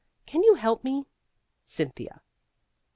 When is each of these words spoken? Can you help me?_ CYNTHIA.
Can 0.25 0.41
you 0.41 0.55
help 0.55 0.83
me?_ 0.83 1.05
CYNTHIA. 1.67 2.23